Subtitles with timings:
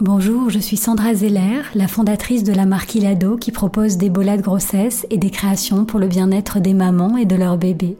[0.00, 4.36] Bonjour, je suis Sandra Zeller, la fondatrice de la marque Ilado qui propose des bolas
[4.36, 7.96] de grossesse et des créations pour le bien-être des mamans et de leurs bébés.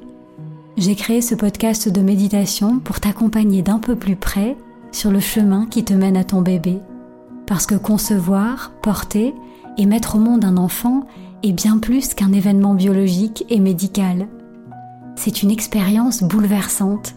[0.76, 4.56] J'ai créé ce podcast de méditation pour t'accompagner d'un peu plus près
[4.92, 6.78] sur le chemin qui te mène à ton bébé.
[7.46, 9.34] Parce que concevoir, porter
[9.76, 11.06] et mettre au monde un enfant
[11.42, 14.28] est bien plus qu'un événement biologique et médical.
[15.16, 17.14] C'est une expérience bouleversante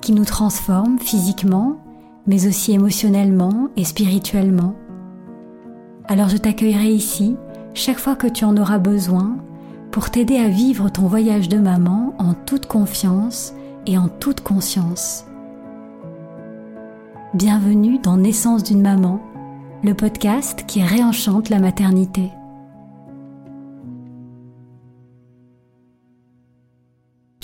[0.00, 1.76] qui nous transforme physiquement,
[2.26, 4.74] mais aussi émotionnellement et spirituellement.
[6.06, 7.36] Alors je t'accueillerai ici
[7.74, 9.36] chaque fois que tu en auras besoin
[9.90, 13.52] pour t'aider à vivre ton voyage de maman en toute confiance
[13.86, 15.26] et en toute conscience.
[17.34, 19.20] Bienvenue dans Naissance d'une maman,
[19.82, 22.30] le podcast qui réenchante la maternité.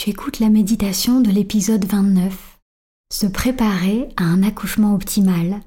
[0.08, 2.58] Tu écoutes la méditation de l'épisode 29,
[3.12, 5.60] Se préparer à un accouchement optimal.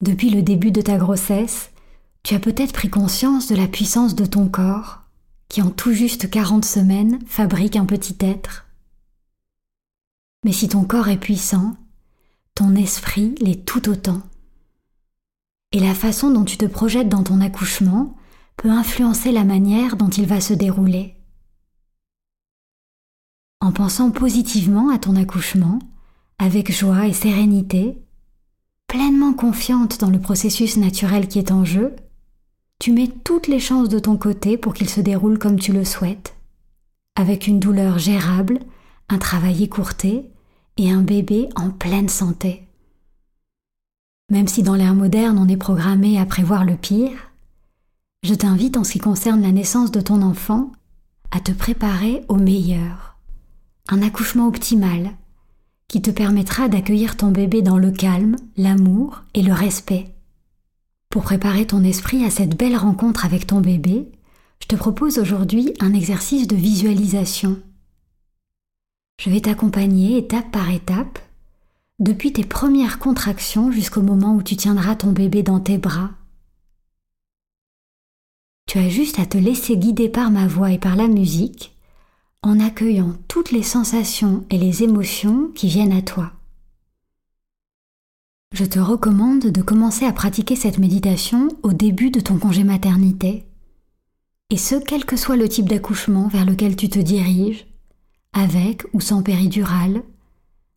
[0.00, 1.72] Depuis le début de ta grossesse,
[2.22, 5.00] tu as peut-être pris conscience de la puissance de ton corps,
[5.48, 8.68] qui en tout juste 40 semaines fabrique un petit être.
[10.44, 11.76] Mais si ton corps est puissant,
[12.54, 14.22] ton esprit l'est tout autant.
[15.72, 18.14] Et la façon dont tu te projettes dans ton accouchement
[18.56, 21.16] peut influencer la manière dont il va se dérouler.
[23.62, 25.78] En pensant positivement à ton accouchement,
[26.40, 27.96] avec joie et sérénité,
[28.88, 31.94] pleinement confiante dans le processus naturel qui est en jeu,
[32.80, 35.84] tu mets toutes les chances de ton côté pour qu'il se déroule comme tu le
[35.84, 36.34] souhaites,
[37.14, 38.58] avec une douleur gérable,
[39.08, 40.26] un travail écourté
[40.76, 42.66] et un bébé en pleine santé.
[44.28, 47.30] Même si dans l'ère moderne on est programmé à prévoir le pire,
[48.24, 50.72] je t'invite en ce qui concerne la naissance de ton enfant
[51.30, 53.11] à te préparer au meilleur,
[53.88, 55.10] un accouchement optimal
[55.88, 60.06] qui te permettra d'accueillir ton bébé dans le calme, l'amour et le respect.
[61.10, 64.10] Pour préparer ton esprit à cette belle rencontre avec ton bébé,
[64.60, 67.60] je te propose aujourd'hui un exercice de visualisation
[69.22, 71.20] je vais t'accompagner étape par étape,
[72.00, 76.10] depuis tes premières contractions jusqu'au moment où tu tiendras ton bébé dans tes bras.
[78.66, 81.71] Tu as juste à te laisser guider par ma voix et par la musique,
[82.42, 86.32] en accueillant toutes les sensations et les émotions qui viennent à toi.
[88.52, 93.46] Je te recommande de commencer à pratiquer cette méditation au début de ton congé maternité,
[94.50, 97.66] et ce quel que soit le type d'accouchement vers lequel tu te diriges,
[98.34, 100.02] avec ou sans péridurale,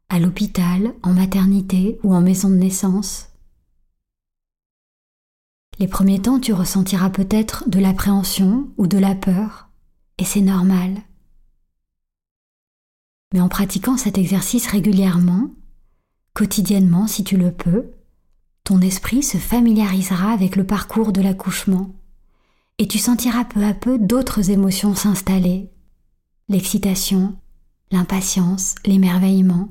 [0.08, 3.30] à l'hôpital, en maternité ou en maison de naissance.
[5.80, 9.70] Les premiers temps, tu ressentiras peut-être de l'appréhension ou de la peur,
[10.18, 11.02] et c'est normal.
[13.36, 15.50] Mais en pratiquant cet exercice régulièrement,
[16.34, 17.92] quotidiennement si tu le peux,
[18.64, 21.94] ton esprit se familiarisera avec le parcours de l'accouchement,
[22.78, 25.70] et tu sentiras peu à peu d'autres émotions s'installer,
[26.48, 27.36] l'excitation,
[27.92, 29.68] l'impatience, l'émerveillement.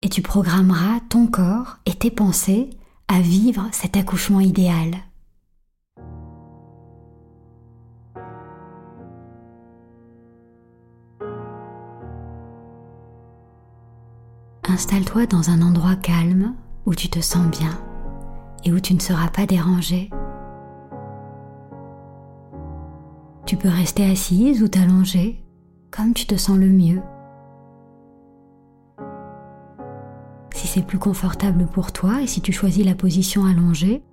[0.00, 2.70] Et tu programmeras ton corps et tes pensées
[3.06, 4.96] à vivre cet accouchement idéal.
[14.72, 16.54] Installe-toi dans un endroit calme
[16.86, 17.76] où tu te sens bien
[18.64, 20.10] et où tu ne seras pas dérangé.
[23.46, 25.42] Tu peux rester assise ou t'allonger
[25.90, 27.02] comme tu te sens le mieux.
[30.54, 34.04] Si c'est plus confortable pour toi et si tu choisis la position allongée,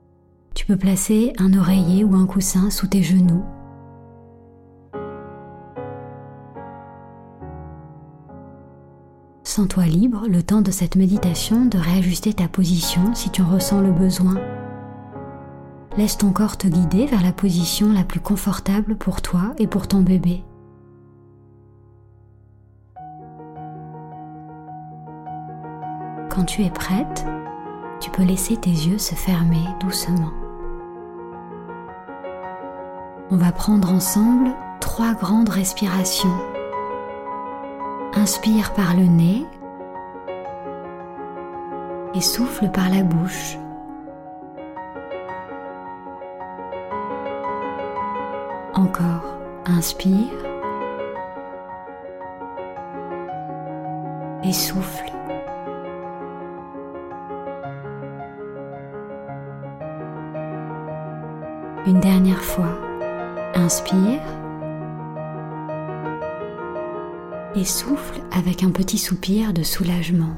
[0.56, 3.45] tu peux placer un oreiller ou un coussin sous tes genoux.
[9.57, 13.81] Sens-toi libre le temps de cette méditation de réajuster ta position si tu en ressens
[13.81, 14.36] le besoin.
[15.98, 19.88] Laisse ton corps te guider vers la position la plus confortable pour toi et pour
[19.88, 20.44] ton bébé.
[26.30, 27.25] Quand tu es prête,
[28.00, 30.33] tu peux laisser tes yeux se fermer doucement.
[33.31, 36.56] On va prendre ensemble trois grandes respirations.
[38.29, 39.45] Inspire par le nez
[42.13, 43.57] et souffle par la bouche.
[48.74, 50.33] Encore, inspire
[54.44, 55.09] et souffle.
[61.85, 62.77] Une dernière fois,
[63.56, 64.19] inspire
[67.57, 70.36] et souffle avec un petit soupir de soulagement.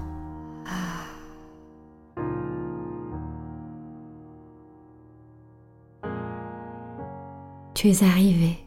[7.74, 8.58] Tu es arrivé.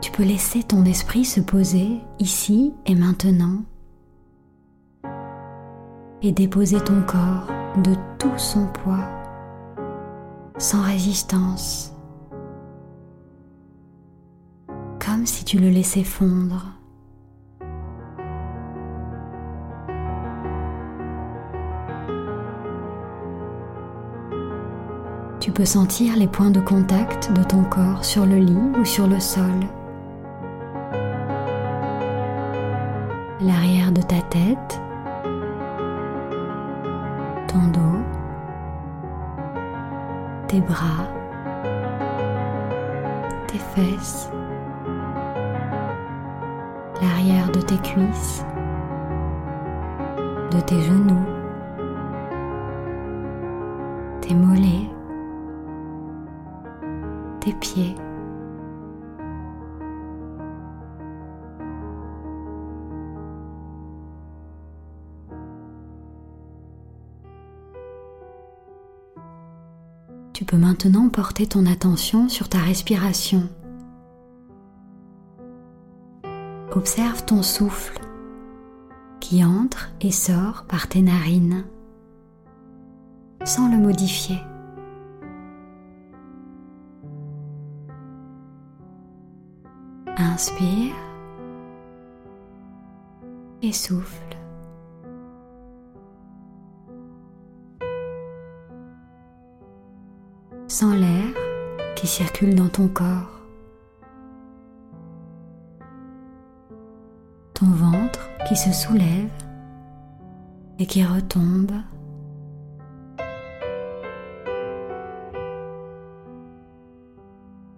[0.00, 3.62] Tu peux laisser ton esprit se poser ici et maintenant
[6.20, 7.46] et déposer ton corps
[7.82, 9.08] de tout son poids,
[10.58, 11.94] sans résistance,
[15.28, 16.66] si tu le laissais fondre.
[25.40, 29.06] Tu peux sentir les points de contact de ton corps sur le lit ou sur
[29.06, 29.44] le sol.
[33.40, 34.80] L'arrière de ta tête,
[37.46, 37.98] ton dos,
[40.48, 41.06] tes bras,
[43.46, 44.30] tes fesses,
[47.00, 48.44] l'arrière de tes cuisses,
[50.50, 51.26] de tes genoux,
[54.20, 54.90] tes mollets,
[57.40, 57.94] tes pieds.
[70.32, 73.48] Tu peux maintenant porter ton attention sur ta respiration.
[76.78, 77.98] Observe ton souffle
[79.18, 81.64] qui entre et sort par tes narines
[83.44, 84.38] sans le modifier.
[90.16, 90.94] Inspire
[93.60, 94.36] et souffle.
[100.68, 101.34] Sens l'air
[101.96, 103.37] qui circule dans ton corps.
[108.48, 109.28] Qui se soulève
[110.78, 111.72] et qui retombe.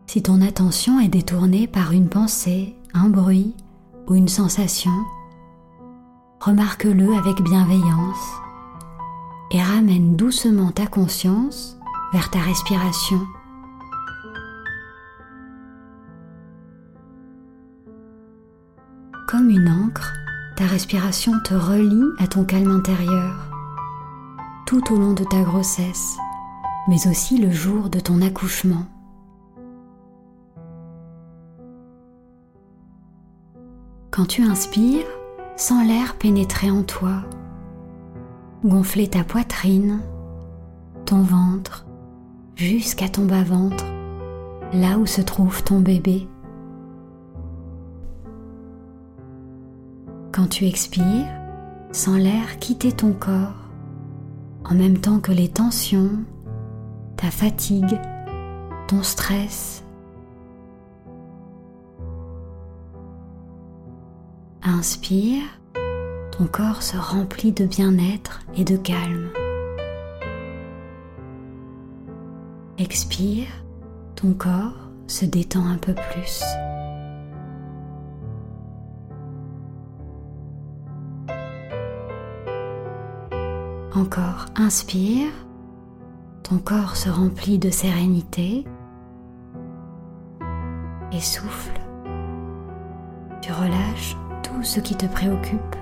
[0.06, 3.54] Si ton attention est détournée par une pensée, un bruit
[4.06, 4.92] ou une sensation,
[6.40, 8.40] remarque-le avec bienveillance
[9.50, 11.76] et ramène doucement ta conscience
[12.12, 13.20] vers ta respiration.
[19.28, 20.19] Comme une encre,
[20.60, 23.34] ta respiration te relie à ton calme intérieur
[24.66, 26.18] tout au long de ta grossesse,
[26.86, 28.84] mais aussi le jour de ton accouchement.
[34.10, 35.06] Quand tu inspires,
[35.56, 37.22] sens l'air pénétrer en toi,
[38.62, 40.02] gonfler ta poitrine,
[41.06, 41.86] ton ventre,
[42.54, 43.86] jusqu'à ton bas-ventre,
[44.74, 46.28] là où se trouve ton bébé.
[50.40, 51.28] Quand tu expires,
[51.92, 53.68] sens l'air quitter ton corps,
[54.64, 56.12] en même temps que les tensions,
[57.18, 58.00] ta fatigue,
[58.88, 59.84] ton stress,
[64.62, 65.42] Inspire,
[66.32, 69.28] ton corps se remplit de bien-être et de calme.
[72.78, 73.48] Expire,
[74.16, 76.42] ton corps se détend un peu plus.
[83.94, 85.32] Encore, inspire,
[86.44, 88.64] ton corps se remplit de sérénité
[91.10, 91.80] et souffle.
[93.42, 95.76] Tu relâches tout ce qui te préoccupe.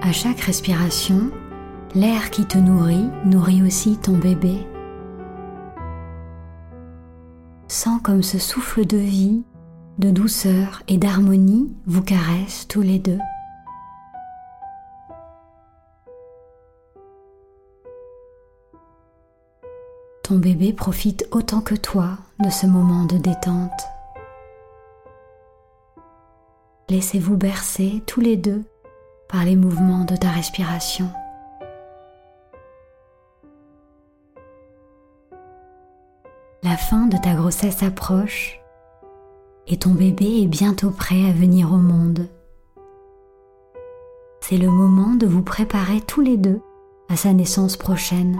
[0.00, 1.30] À chaque respiration,
[1.94, 4.66] l'air qui te nourrit nourrit aussi ton bébé.
[7.68, 9.44] Sens comme ce souffle de vie,
[9.98, 13.18] de douceur et d'harmonie vous caresse tous les deux.
[20.22, 23.70] Ton bébé profite autant que toi de ce moment de détente.
[26.88, 28.64] Laissez-vous bercer tous les deux
[29.28, 31.08] par les mouvements de ta respiration.
[36.62, 38.61] La fin de ta grossesse approche
[39.66, 42.28] et ton bébé est bientôt prêt à venir au monde.
[44.40, 46.60] C'est le moment de vous préparer tous les deux
[47.08, 48.38] à sa naissance prochaine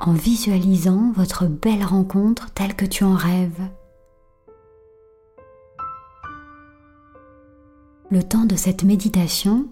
[0.00, 3.62] en visualisant votre belle rencontre telle que tu en rêves.
[8.10, 9.66] Le temps de cette méditation,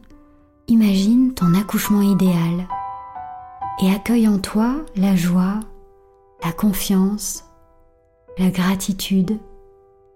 [0.69, 2.69] imagine ton accouchement idéal
[3.83, 5.61] et accueille en toi la joie,
[6.45, 7.45] la confiance,
[8.39, 9.39] la gratitude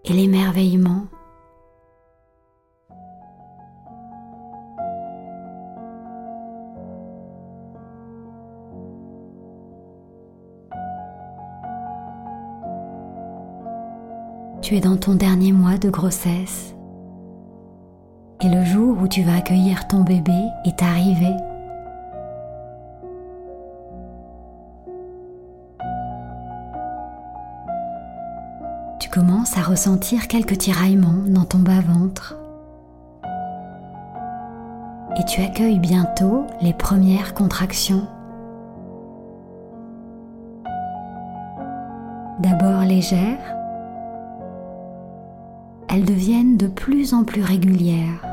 [0.05, 1.07] et l'émerveillement.
[14.61, 16.75] Tu es dans ton dernier mois de grossesse
[18.41, 21.37] et le jour où tu vas accueillir ton bébé est arrivé.
[29.13, 32.35] Commences à ressentir quelques tiraillements dans ton bas-ventre
[35.19, 38.07] et tu accueilles bientôt les premières contractions.
[42.39, 43.55] D'abord légères,
[45.91, 48.32] elles deviennent de plus en plus régulières.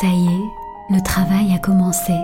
[0.00, 0.50] Ça y est,
[0.88, 2.14] le travail a commencé.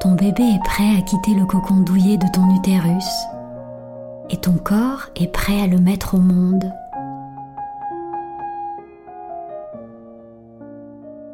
[0.00, 3.08] Ton bébé est prêt à quitter le cocon douillet de ton utérus
[4.28, 6.72] et ton corps est prêt à le mettre au monde.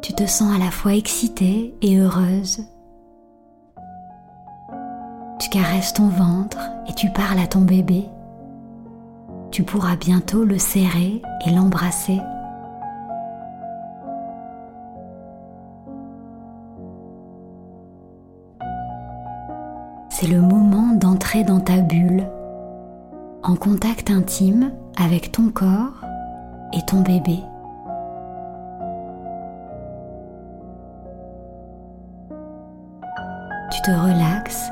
[0.02, 2.62] Tu te sens à la fois excitée et heureuse.
[5.38, 8.04] Tu caresses ton ventre et tu parles à ton bébé.
[9.52, 12.20] Tu pourras bientôt le serrer et l'embrasser.
[24.96, 26.04] Avec ton corps
[26.72, 27.40] et ton bébé.
[33.72, 34.70] Tu te relaxes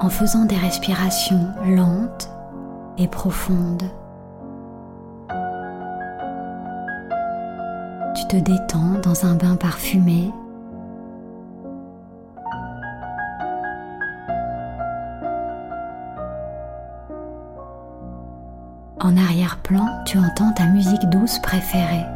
[0.00, 2.30] en faisant des respirations lentes
[2.96, 3.90] et profondes.
[8.14, 10.30] Tu te détends dans un bain parfumé
[19.04, 22.06] En arrière-plan, tu entends ta musique douce préférée.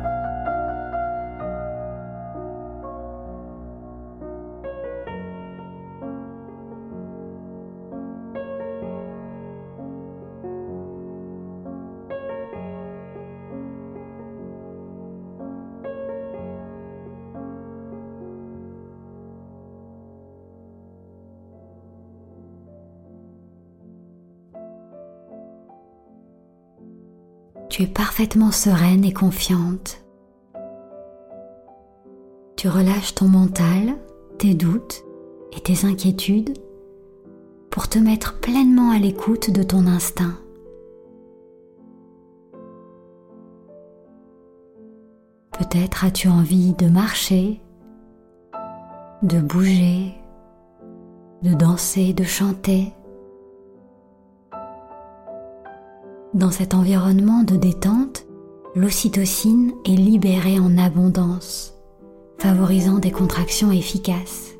[28.18, 30.04] Parfaitement sereine et confiante.
[32.56, 33.94] Tu relâches ton mental,
[34.38, 35.04] tes doutes
[35.52, 36.58] et tes inquiétudes
[37.70, 40.34] pour te mettre pleinement à l'écoute de ton instinct.
[45.52, 47.60] Peut-être as-tu envie de marcher,
[49.22, 50.12] de bouger,
[51.44, 52.92] de danser, de chanter.
[56.34, 58.26] Dans cet environnement de détente,
[58.74, 61.74] l'ocytocine est libérée en abondance,
[62.36, 64.54] favorisant des contractions efficaces.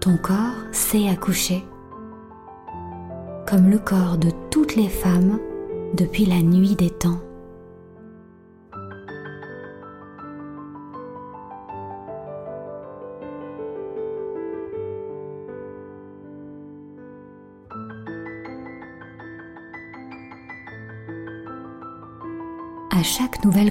[0.00, 1.64] Ton corps sait accoucher,
[3.48, 5.40] comme le corps de toutes les femmes
[5.94, 7.25] depuis la nuit des temps.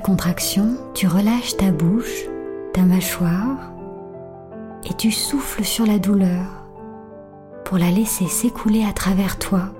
[0.01, 2.25] Contraction, tu relâches ta bouche,
[2.73, 3.71] ta mâchoire
[4.89, 6.63] et tu souffles sur la douleur
[7.63, 9.73] pour la laisser s'écouler à travers toi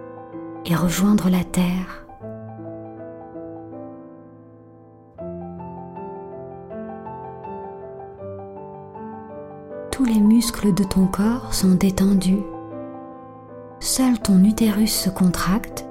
[0.65, 2.05] et rejoindre la terre.
[9.91, 12.43] Tous les muscles de ton corps sont détendus.
[13.79, 15.85] Seul ton utérus se contracte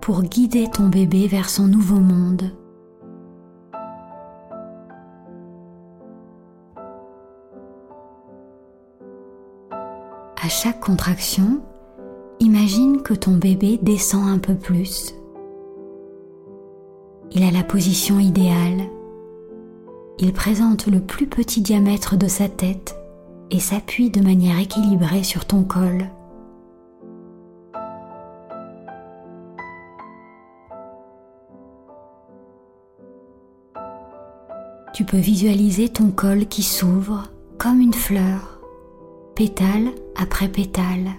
[0.00, 2.52] pour guider ton bébé vers son nouveau monde.
[10.62, 11.62] Chaque contraction,
[12.38, 15.14] imagine que ton bébé descend un peu plus.
[17.32, 18.82] Il a la position idéale.
[20.18, 22.94] Il présente le plus petit diamètre de sa tête
[23.50, 26.10] et s'appuie de manière équilibrée sur ton col.
[34.92, 38.49] Tu peux visualiser ton col qui s'ouvre comme une fleur,
[39.34, 41.10] pétale après pétale.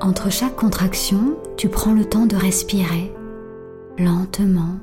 [0.00, 3.12] Entre chaque contraction, tu prends le temps de respirer
[3.98, 4.76] lentement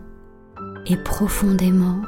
[0.88, 2.01] et profondément.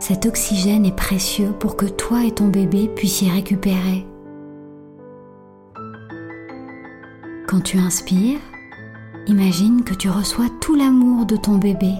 [0.00, 4.06] Cet oxygène est précieux pour que toi et ton bébé puissiez récupérer.
[7.50, 8.38] Quand tu inspires,
[9.26, 11.94] imagine que tu reçois tout l'amour de ton bébé.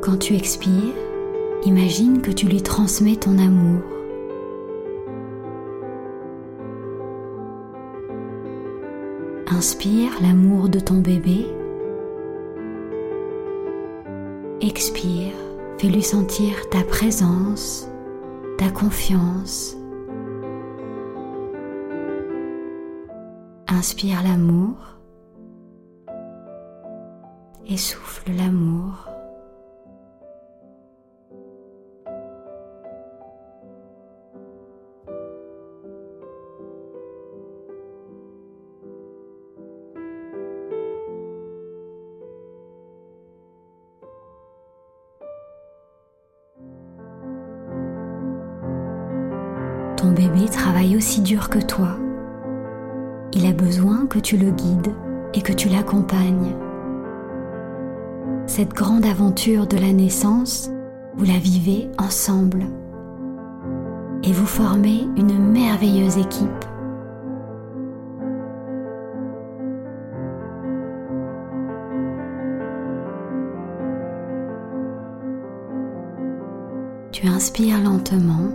[0.00, 0.94] Quand tu expires,
[1.64, 3.82] imagine que tu lui transmets ton amour.
[9.48, 11.48] Inspire l'amour de ton bébé.
[14.60, 15.32] Expire,
[15.78, 17.88] fais-lui sentir ta présence,
[18.56, 19.81] ta confiance.
[23.84, 24.76] Inspire l'amour
[27.66, 29.08] et souffle l'amour.
[49.96, 52.01] Ton bébé travaille aussi dur que toi.
[53.34, 54.92] Il a besoin que tu le guides
[55.32, 56.54] et que tu l'accompagnes.
[58.46, 60.70] Cette grande aventure de la naissance,
[61.16, 62.66] vous la vivez ensemble
[64.22, 66.50] et vous formez une merveilleuse équipe.
[77.12, 78.50] Tu inspires lentement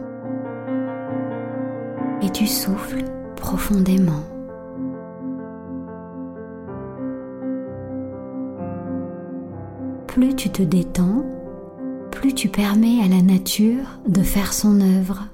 [2.22, 3.04] et tu souffles
[3.36, 4.37] profondément.
[10.18, 11.24] Plus tu te détends,
[12.10, 15.26] plus tu permets à la nature de faire son œuvre.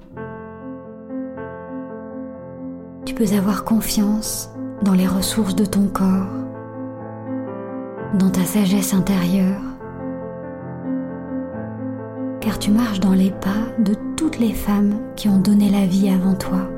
[3.06, 4.50] Tu peux avoir confiance
[4.82, 6.28] dans les ressources de ton corps,
[8.18, 9.62] dans ta sagesse intérieure,
[12.42, 16.10] car tu marches dans les pas de toutes les femmes qui ont donné la vie
[16.10, 16.73] avant toi.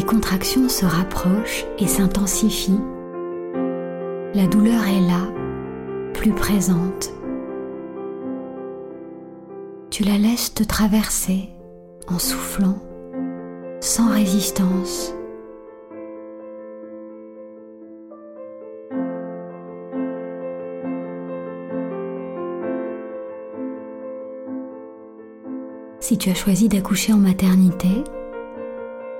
[0.00, 2.80] Les contractions se rapprochent et s'intensifient.
[4.32, 5.28] La douleur est là,
[6.14, 7.12] plus présente.
[9.90, 11.50] Tu la laisses te traverser
[12.08, 12.78] en soufflant,
[13.80, 15.12] sans résistance.
[25.98, 28.02] Si tu as choisi d'accoucher en maternité,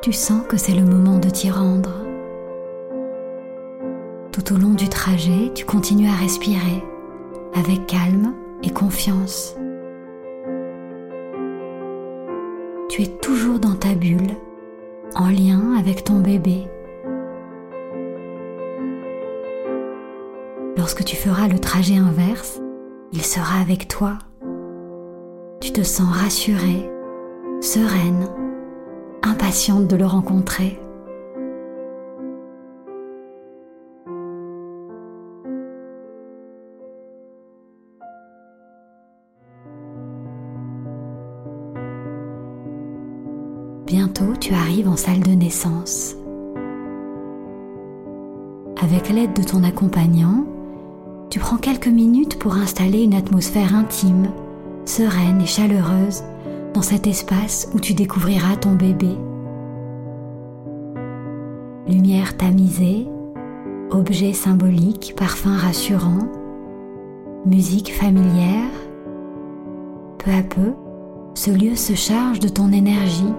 [0.02, 1.90] tu sens que c'est le moment de t'y rendre.
[4.32, 6.82] Tout au long du trajet, tu continues à respirer
[7.54, 8.32] avec calme
[8.62, 9.56] et confiance.
[12.88, 14.36] Tu es toujours dans ta bulle,
[15.16, 16.66] en lien avec ton bébé.
[20.78, 22.58] Lorsque tu feras le trajet inverse,
[23.12, 24.16] il sera avec toi.
[25.60, 26.90] Tu te sens rassurée,
[27.60, 28.28] sereine
[29.40, 30.78] impatiente de le rencontrer.
[43.86, 46.14] Bientôt, tu arrives en salle de naissance.
[48.82, 50.44] Avec l'aide de ton accompagnant,
[51.30, 54.28] tu prends quelques minutes pour installer une atmosphère intime,
[54.84, 56.22] sereine et chaleureuse
[56.74, 59.16] dans cet espace où tu découvriras ton bébé.
[61.90, 63.08] Lumière tamisée,
[63.90, 66.28] objets symboliques, parfums rassurants,
[67.44, 68.70] musique familière.
[70.18, 70.74] Peu à peu,
[71.34, 73.34] ce lieu se charge de ton énergie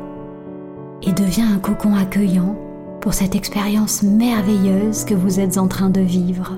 [1.02, 2.58] et devient un cocon accueillant
[3.00, 6.58] pour cette expérience merveilleuse que vous êtes en train de vivre.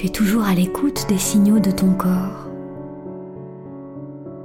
[0.00, 2.48] Tu es toujours à l'écoute des signaux de ton corps.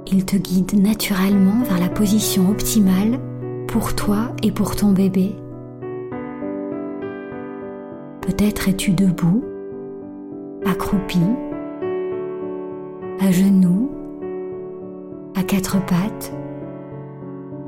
[0.06, 3.18] Il te guide naturellement vers la position optimale
[3.66, 5.34] pour toi et pour ton bébé.
[8.20, 9.42] Peut-être es-tu debout,
[10.66, 11.22] accroupi,
[13.20, 13.90] à genoux,
[15.36, 16.34] à quatre pattes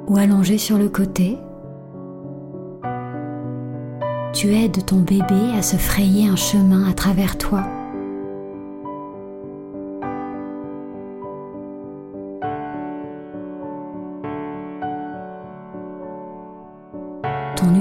[0.09, 1.39] ou allongé sur le côté.
[4.35, 7.65] Tu aides ton bébé à se frayer un chemin à travers toi.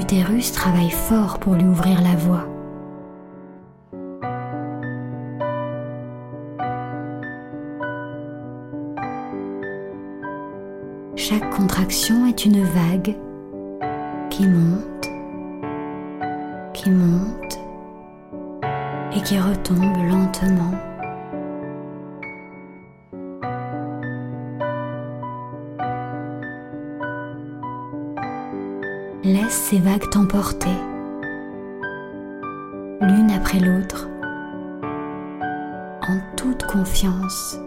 [0.08, 2.48] Utérus travaille fort pour lui ouvrir la voie.
[11.18, 13.18] Chaque contraction est une vague
[14.30, 15.10] qui monte,
[16.74, 17.60] qui monte
[19.14, 20.87] et qui retombe lentement.
[30.06, 30.76] T'emporter,
[33.02, 34.08] l'une après l'autre,
[36.08, 37.60] en toute confiance.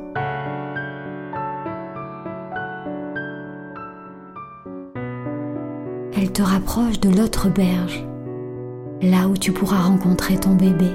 [6.17, 8.05] Elle te rapproche de l'autre berge,
[9.03, 10.91] là où tu pourras rencontrer ton bébé.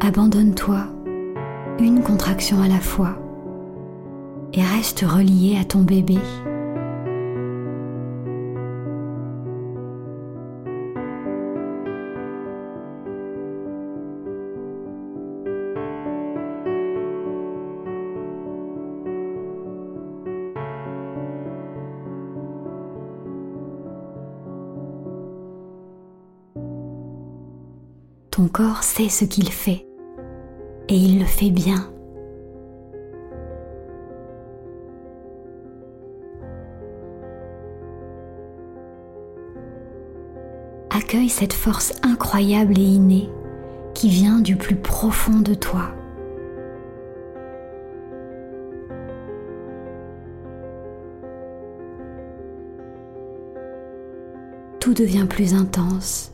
[0.00, 0.84] Abandonne-toi,
[1.78, 3.16] une contraction à la fois
[4.52, 6.18] et reste relié à ton bébé.
[28.30, 29.86] Ton corps sait ce qu'il fait
[30.88, 31.92] et il le fait bien.
[41.10, 43.28] Accueille cette force incroyable et innée
[43.94, 45.92] qui vient du plus profond de toi.
[54.78, 56.32] Tout devient plus intense.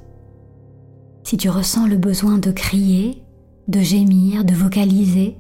[1.23, 3.23] Si tu ressens le besoin de crier,
[3.69, 5.39] de gémir, de vocaliser,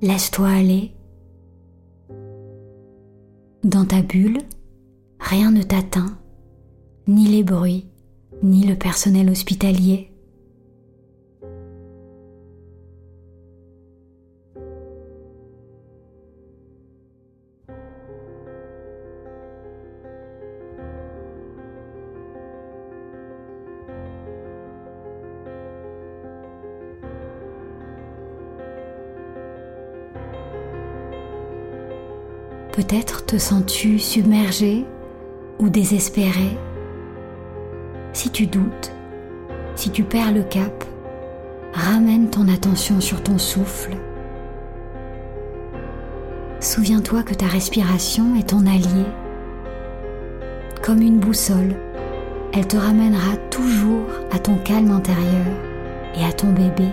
[0.00, 0.94] laisse-toi aller.
[3.64, 4.38] Dans ta bulle,
[5.20, 6.16] rien ne t'atteint,
[7.06, 7.91] ni les bruits,
[8.42, 10.08] ni le personnel hospitalier.
[32.72, 34.84] Peut-être te sens-tu submergé
[35.58, 36.56] ou désespéré
[38.12, 38.92] si tu doutes,
[39.74, 40.84] si tu perds le cap,
[41.72, 43.96] ramène ton attention sur ton souffle.
[46.60, 49.06] Souviens-toi que ta respiration est ton allié.
[50.82, 51.74] Comme une boussole,
[52.52, 55.46] elle te ramènera toujours à ton calme intérieur
[56.14, 56.88] et à ton bébé.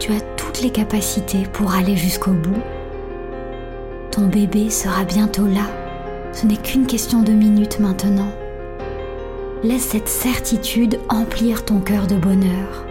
[0.00, 2.62] Tu as toutes les capacités pour aller jusqu'au bout.
[4.10, 5.83] Ton bébé sera bientôt là
[6.34, 8.32] ce n'est qu'une question de minutes maintenant.
[9.62, 12.84] Laisse cette certitude emplir ton cœur de bonheur.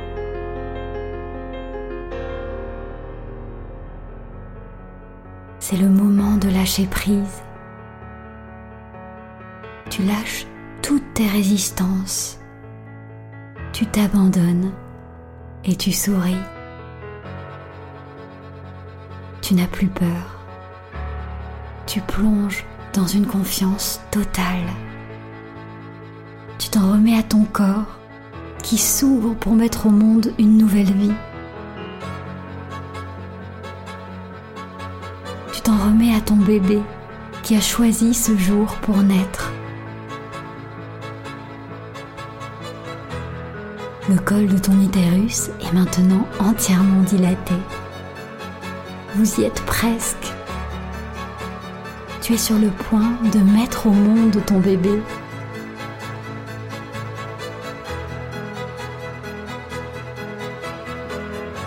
[5.59, 7.43] C'est le moment de lâcher prise.
[9.89, 10.47] Tu lâches
[10.81, 12.39] toutes tes résistances.
[13.71, 14.71] Tu t'abandonnes
[15.65, 16.41] et tu souris.
[19.41, 20.39] Tu n'as plus peur.
[21.85, 24.67] Tu plonges dans une confiance totale.
[26.59, 27.99] Tu t'en remets à ton corps
[28.61, 31.13] qui s'ouvre pour mettre au monde une nouvelle vie.
[35.51, 36.81] Tu t'en remets à ton bébé
[37.41, 39.51] qui a choisi ce jour pour naître.
[44.09, 47.55] Le col de ton utérus est maintenant entièrement dilaté.
[49.15, 50.32] Vous y êtes presque.
[52.23, 54.97] Tu es sur le point de mettre au monde ton bébé.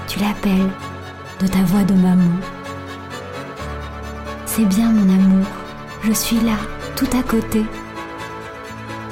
[0.08, 0.70] Tu l'appelles
[1.42, 2.40] de ta voix de maman.
[4.46, 5.46] C'est bien mon amour,
[6.04, 6.56] je suis là,
[6.96, 7.62] tout à côté.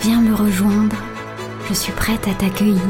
[0.00, 0.96] Viens me rejoindre,
[1.68, 2.80] je suis prête à t'accueillir.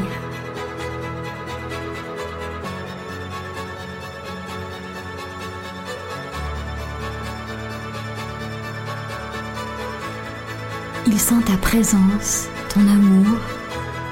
[11.25, 13.39] Sent ta présence, ton amour,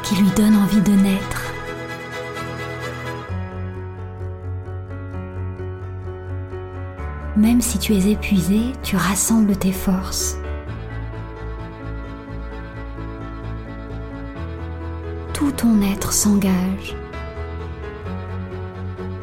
[0.03, 1.53] qui lui donne envie de naître.
[7.37, 10.39] Même si tu es épuisé, tu rassembles tes forces.
[15.35, 16.97] Tout ton être s'engage.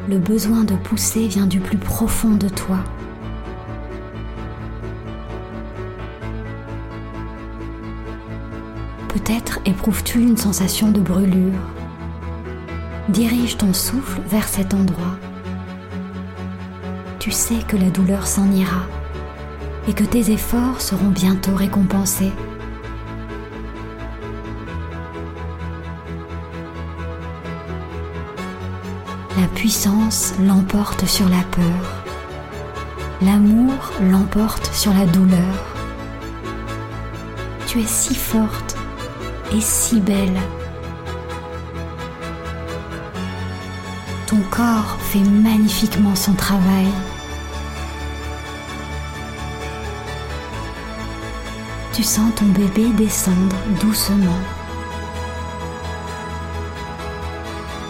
[0.08, 2.78] Le besoin de pousser vient du plus profond de toi.
[9.12, 11.58] Peut-être éprouves-tu une sensation de brûlure?
[13.08, 15.16] Dirige ton souffle vers cet endroit.
[17.18, 18.82] Tu sais que la douleur s'en ira
[19.88, 22.30] et que tes efforts seront bientôt récompensés.
[29.36, 32.04] La puissance l'emporte sur la peur.
[33.22, 35.66] L'amour l'emporte sur la douleur.
[37.66, 38.76] Tu es si forte
[39.52, 40.38] et si belle.
[44.26, 46.86] Ton corps fait magnifiquement son travail.
[51.92, 54.38] Tu sens ton bébé descendre doucement.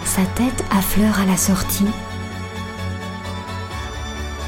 [0.05, 1.87] Sa tête affleure à la sortie.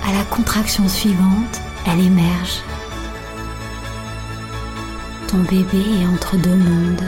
[0.09, 2.63] À la contraction suivante, elle émerge.
[5.33, 7.05] Ton bébé est entre deux mondes.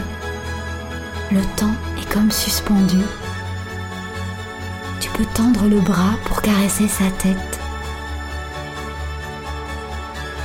[1.30, 2.96] Le temps est comme suspendu.
[4.98, 7.60] Tu peux tendre le bras pour caresser sa tête.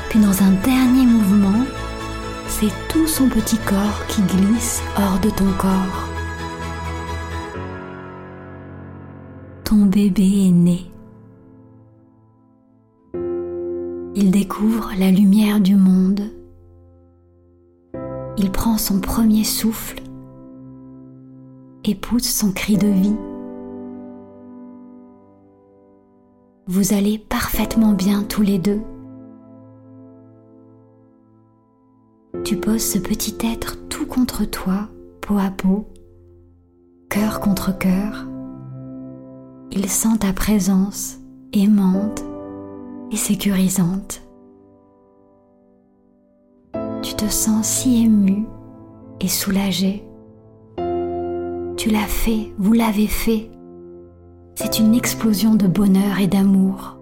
[0.10, 1.64] Puis dans un dernier mouvement,
[2.50, 6.10] c'est tout son petit corps qui glisse hors de ton corps.
[9.64, 10.92] Ton bébé est né.
[14.16, 16.30] Il découvre la lumière du monde
[18.40, 20.02] il prend son premier souffle,
[21.84, 23.18] épouse son cri de vie.
[26.66, 28.82] Vous allez parfaitement bien tous les deux.
[32.46, 34.88] Tu poses ce petit être tout contre toi,
[35.20, 35.90] peau à peau,
[37.10, 38.26] cœur contre cœur.
[39.72, 41.18] Il sent ta présence
[41.52, 42.24] aimante
[43.12, 44.29] et sécurisante.
[47.02, 48.46] Tu te sens si ému
[49.22, 50.04] et soulagé.
[51.78, 53.50] Tu l'as fait, vous l'avez fait.
[54.56, 56.98] C'est une explosion de bonheur et d'amour.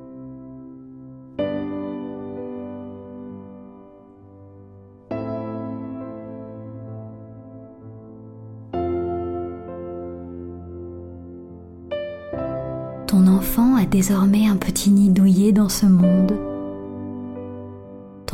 [13.08, 16.47] Ton enfant a désormais un petit nid douillet dans ce monde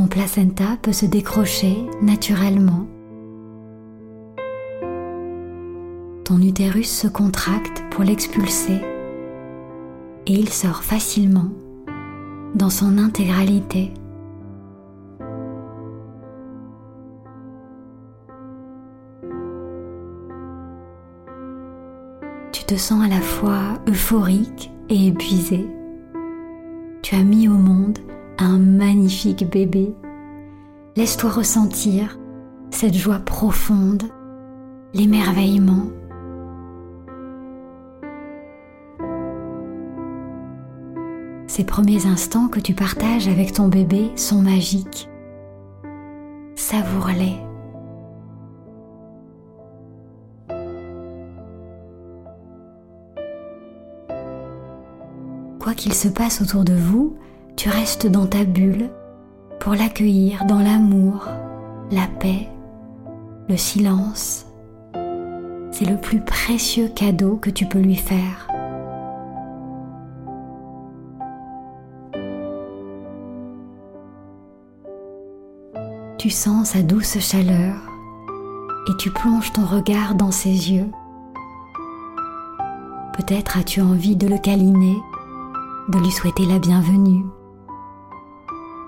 [0.04, 2.88] ton placenta peut se décrocher naturellement.
[6.26, 8.82] Ton utérus se contracte pour l'expulser
[10.28, 11.50] et il sort facilement
[12.54, 13.94] dans son intégralité.
[22.52, 25.66] Tu te sens à la fois euphorique et épuisé.
[27.04, 28.00] Tu as mis au monde
[28.38, 29.93] un magnifique bébé.
[30.96, 32.17] Laisse-toi ressentir
[32.72, 34.04] cette joie profonde,
[34.93, 35.88] l'émerveillement.
[41.48, 45.08] Ces premiers instants que tu partages avec ton bébé sont magiques.
[46.56, 47.38] Savoure-les.
[55.60, 57.15] Quoi qu'il se passe autour de vous,
[57.56, 58.89] tu restes dans ta bulle
[59.60, 61.28] pour l'accueillir dans l'amour,
[61.92, 62.50] la paix,
[63.48, 64.46] le silence.
[65.72, 68.48] C'est le plus précieux cadeau que tu peux lui faire.
[76.18, 77.76] Tu sens sa douce chaleur
[78.88, 80.89] et tu plonges ton regard dans ses yeux
[83.18, 84.98] Peut-être as-tu envie de le câliner,
[85.88, 87.24] de lui souhaiter la bienvenue.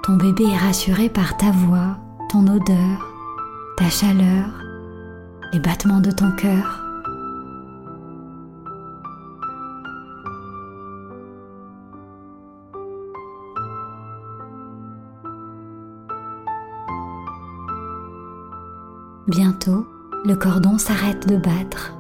[0.06, 1.98] Ton bébé est rassuré par ta voix,
[2.30, 3.12] ton odeur,
[3.76, 4.46] ta chaleur,
[5.52, 6.84] les battements de ton cœur.
[19.28, 19.88] Bientôt,
[20.24, 21.96] le cordon s'arrête de battre.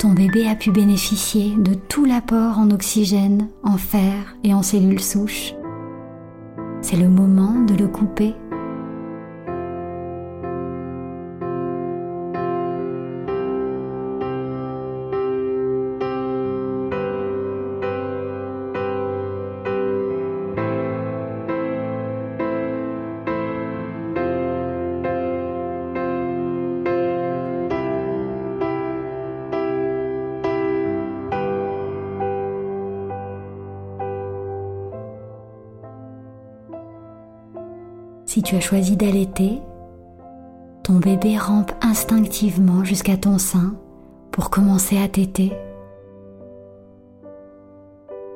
[0.00, 5.00] Ton bébé a pu bénéficier de tout l'apport en oxygène, en fer et en cellules
[5.00, 5.54] souches.
[6.90, 8.34] C'est le moment de le couper
[38.48, 39.60] tu as choisi d'allaiter,
[40.82, 43.74] ton bébé rampe instinctivement jusqu'à ton sein
[44.30, 45.52] pour commencer à téter.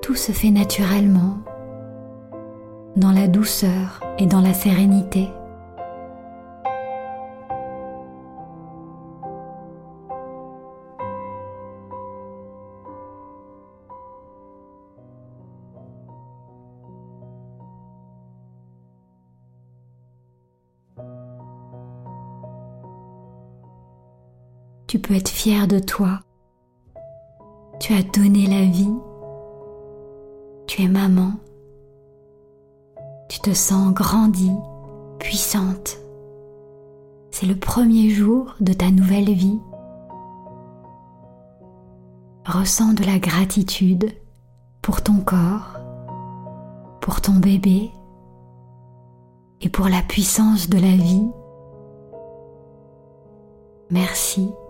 [0.03, 1.39] Tout se fait naturellement,
[2.95, 5.31] dans la douceur et dans la sérénité.
[25.03, 26.21] Peux être fier de toi.
[27.81, 28.95] Tu as donné la vie.
[30.67, 31.33] Tu es maman.
[33.29, 34.57] Tu te sens grandie,
[35.19, 35.99] puissante.
[37.31, 39.59] C'est le premier jour de ta nouvelle vie.
[42.47, 44.13] Ressens de la gratitude
[44.83, 45.79] pour ton corps,
[47.01, 47.91] pour ton bébé
[49.61, 51.27] et pour la puissance de la vie.
[53.91, 54.62] Merci Merci.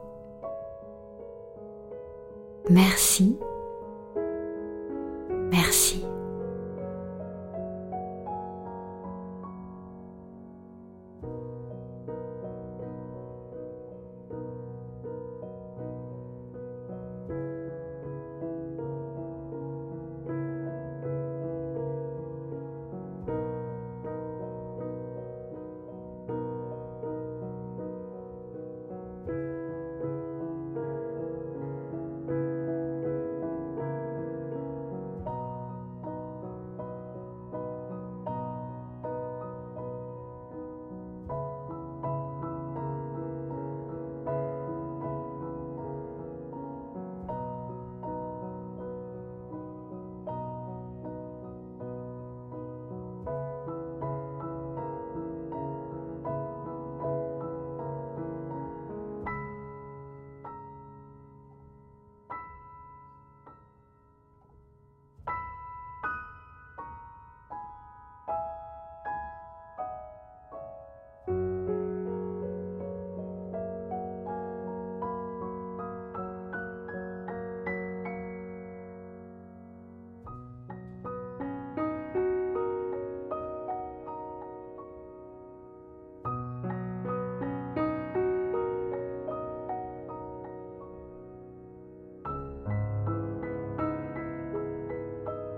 [2.73, 3.37] Merci.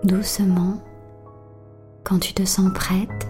[0.05, 0.83] Doucement,
[2.03, 3.27] quand tu te sens prête,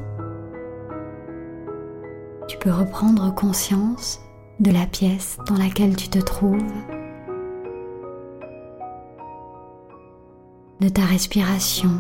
[2.48, 4.20] tu peux reprendre conscience
[4.60, 6.62] de la pièce dans laquelle tu te trouves,
[10.82, 11.92] de ta respiration,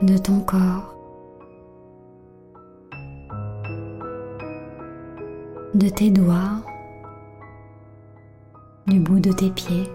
[0.00, 0.94] de ton corps,
[5.74, 6.62] de tes doigts,
[8.86, 9.90] du bout de tes pieds.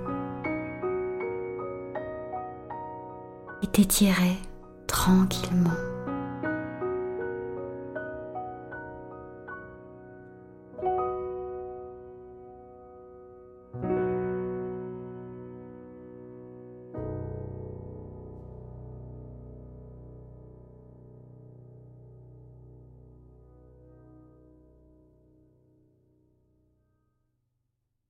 [3.72, 4.38] T'étirer
[4.88, 5.70] tranquillement.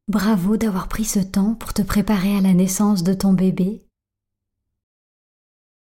[0.09, 3.83] Bravo d'avoir pris ce temps pour te préparer à la naissance de ton bébé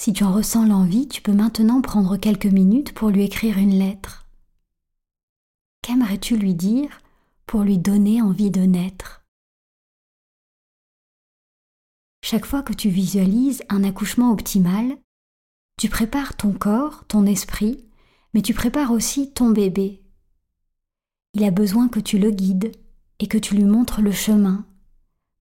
[0.03, 3.79] si tu en ressens l'envie, tu peux maintenant prendre quelques minutes pour lui écrire une
[3.79, 4.27] lettre.
[5.81, 6.99] Qu'aimerais-tu lui dire
[7.45, 9.23] pour lui donner envie de naître?
[12.21, 14.97] Chaque fois que tu visualises un accouchement optimal,
[15.79, 17.85] tu prépares ton corps, ton esprit,
[18.33, 20.03] mais tu prépares aussi ton bébé.
[21.33, 22.73] Il a besoin que tu le guides
[23.19, 24.65] et que tu lui montres le chemin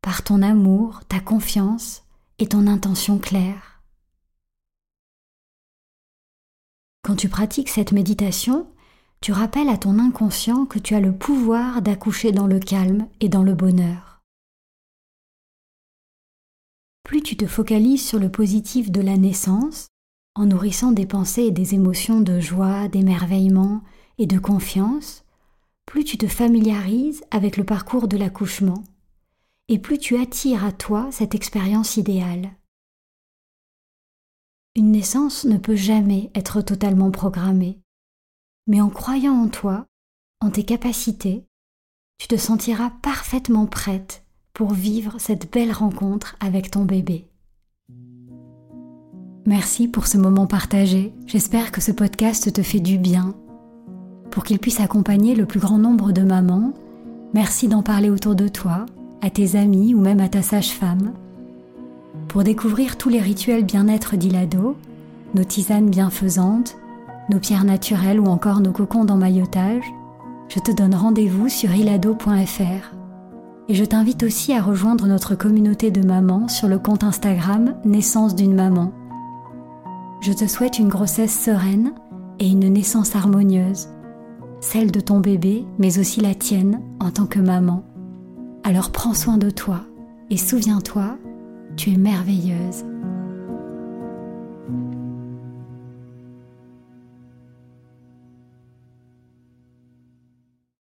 [0.03, 2.05] par ton amour, ta confiance
[2.39, 3.72] et ton intention claire.
[7.03, 8.69] Quand tu pratiques cette méditation,
[9.21, 13.29] tu rappelles à ton inconscient que tu as le pouvoir d'accoucher dans le calme et
[13.29, 14.21] dans le bonheur.
[17.03, 19.89] Plus tu te focalises sur le positif de la naissance,
[20.37, 23.83] en nourrissant des pensées et des émotions de joie, d'émerveillement
[24.19, 25.25] et de confiance,
[25.87, 28.85] plus tu te familiarises avec le parcours de l'accouchement,
[29.69, 32.53] et plus tu attires à toi cette expérience idéale.
[34.75, 37.79] Une naissance ne peut jamais être totalement programmée,
[38.67, 39.85] mais en croyant en toi,
[40.41, 41.45] en tes capacités,
[42.19, 47.29] tu te sentiras parfaitement prête pour vivre cette belle rencontre avec ton bébé.
[49.45, 51.13] Merci pour ce moment partagé.
[51.27, 53.35] J'espère que ce podcast te fait du bien.
[54.31, 56.73] Pour qu'il puisse accompagner le plus grand nombre de mamans,
[57.35, 58.87] merci d'en parler autour de toi,
[59.21, 61.13] à tes amis ou même à ta sage-femme.
[62.33, 64.77] Pour découvrir tous les rituels bien-être d'Ilado,
[65.35, 66.77] nos tisanes bienfaisantes,
[67.31, 69.85] nos pierres naturelles ou encore nos cocons d'emmaillotage,
[70.49, 72.95] je te donne rendez-vous sur ilado.fr.
[73.69, 78.35] Et je t'invite aussi à rejoindre notre communauté de mamans sur le compte Instagram Naissance
[78.35, 78.93] d'une maman
[80.23, 81.95] je te souhaite une grossesse sereine
[82.39, 83.89] et une naissance harmonieuse,
[84.61, 87.83] celle de ton bébé, mais aussi la tienne en tant que maman.
[88.63, 89.81] Alors prends soin de toi
[90.31, 91.19] et souviens-toi,
[91.77, 92.92] tu es merveilleuse.